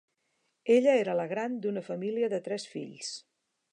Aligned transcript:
Ella 0.75 0.95
era 1.01 1.15
la 1.19 1.27
gran 1.33 1.59
d'una 1.65 1.83
família 1.91 2.31
de 2.35 2.41
tres 2.49 2.67
fills. 2.75 3.13